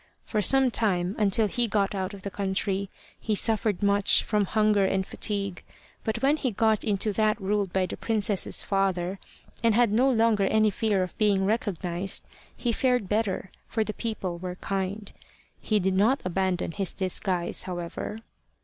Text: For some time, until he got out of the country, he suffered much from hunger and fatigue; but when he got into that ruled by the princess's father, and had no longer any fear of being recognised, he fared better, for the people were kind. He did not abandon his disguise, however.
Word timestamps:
For 0.25 0.41
some 0.41 0.71
time, 0.71 1.15
until 1.19 1.47
he 1.47 1.67
got 1.67 1.93
out 1.93 2.15
of 2.15 2.23
the 2.23 2.31
country, 2.31 2.89
he 3.19 3.35
suffered 3.35 3.83
much 3.83 4.23
from 4.23 4.45
hunger 4.45 4.83
and 4.83 5.05
fatigue; 5.05 5.61
but 6.03 6.23
when 6.23 6.37
he 6.37 6.49
got 6.49 6.83
into 6.83 7.13
that 7.13 7.39
ruled 7.39 7.71
by 7.71 7.85
the 7.85 7.97
princess's 7.97 8.63
father, 8.63 9.19
and 9.63 9.75
had 9.75 9.91
no 9.91 10.09
longer 10.09 10.45
any 10.45 10.71
fear 10.71 11.03
of 11.03 11.15
being 11.19 11.45
recognised, 11.45 12.25
he 12.57 12.71
fared 12.71 13.09
better, 13.09 13.51
for 13.67 13.83
the 13.83 13.93
people 13.93 14.39
were 14.39 14.55
kind. 14.55 15.11
He 15.59 15.79
did 15.79 15.93
not 15.93 16.23
abandon 16.25 16.71
his 16.71 16.93
disguise, 16.93 17.61
however. 17.69 18.17